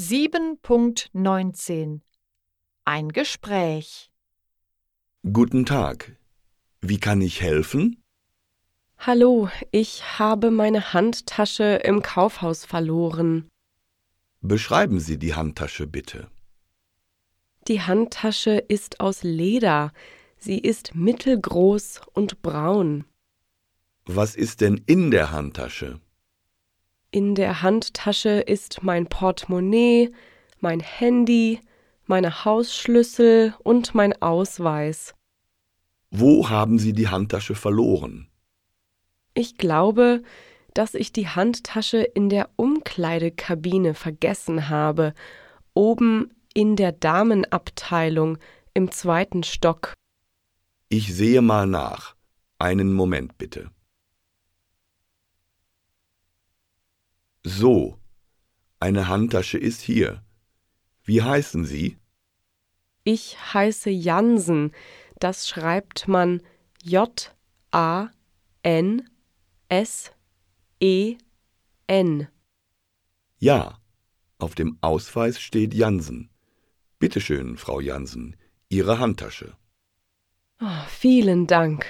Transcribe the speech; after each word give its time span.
7.19 0.00 2.00
Ein 2.86 3.10
Gespräch 3.10 4.10
Guten 5.30 5.66
Tag. 5.66 6.16
Wie 6.80 6.96
kann 6.96 7.20
ich 7.20 7.42
helfen? 7.42 8.02
Hallo, 8.96 9.50
ich 9.72 10.18
habe 10.18 10.50
meine 10.50 10.94
Handtasche 10.94 11.82
im 11.84 12.00
Kaufhaus 12.00 12.64
verloren. 12.64 13.50
Beschreiben 14.40 15.00
Sie 15.00 15.18
die 15.18 15.34
Handtasche 15.34 15.86
bitte. 15.86 16.30
Die 17.68 17.82
Handtasche 17.82 18.52
ist 18.52 19.00
aus 19.00 19.22
Leder. 19.22 19.92
Sie 20.38 20.58
ist 20.58 20.94
mittelgroß 20.94 22.00
und 22.14 22.40
braun. 22.40 23.04
Was 24.06 24.34
ist 24.34 24.62
denn 24.62 24.80
in 24.86 25.10
der 25.10 25.30
Handtasche? 25.30 26.00
In 27.12 27.34
der 27.34 27.62
Handtasche 27.62 28.40
ist 28.40 28.84
mein 28.84 29.06
Portemonnaie, 29.06 30.12
mein 30.60 30.78
Handy, 30.78 31.60
meine 32.06 32.44
Hausschlüssel 32.44 33.54
und 33.64 33.96
mein 33.96 34.20
Ausweis. 34.22 35.14
Wo 36.12 36.48
haben 36.48 36.78
Sie 36.78 36.92
die 36.92 37.08
Handtasche 37.08 37.56
verloren? 37.56 38.28
Ich 39.34 39.58
glaube, 39.58 40.22
dass 40.74 40.94
ich 40.94 41.12
die 41.12 41.26
Handtasche 41.26 41.98
in 41.98 42.28
der 42.28 42.48
Umkleidekabine 42.54 43.94
vergessen 43.94 44.68
habe, 44.68 45.14
oben 45.74 46.30
in 46.54 46.76
der 46.76 46.92
Damenabteilung 46.92 48.38
im 48.72 48.92
zweiten 48.92 49.42
Stock. 49.42 49.94
Ich 50.88 51.12
sehe 51.14 51.42
mal 51.42 51.66
nach. 51.66 52.14
Einen 52.58 52.92
Moment 52.92 53.36
bitte. 53.36 53.70
So, 57.52 57.98
eine 58.78 59.08
Handtasche 59.08 59.58
ist 59.58 59.80
hier. 59.80 60.22
Wie 61.02 61.20
heißen 61.20 61.64
Sie? 61.64 61.98
Ich 63.02 63.36
heiße 63.52 63.90
Jansen. 63.90 64.72
Das 65.18 65.48
schreibt 65.48 66.06
man 66.06 66.42
J 66.82 67.34
A 67.72 68.08
N 68.62 69.10
S 69.68 70.12
E 70.78 71.16
N. 71.88 72.28
Ja, 73.38 73.80
auf 74.38 74.54
dem 74.54 74.78
Ausweis 74.80 75.40
steht 75.40 75.74
Jansen. 75.74 76.30
Bitte 77.00 77.20
schön, 77.20 77.56
Frau 77.56 77.80
Jansen, 77.80 78.36
Ihre 78.68 79.00
Handtasche. 79.00 79.56
Oh, 80.60 80.84
vielen 80.88 81.48
Dank. 81.48 81.84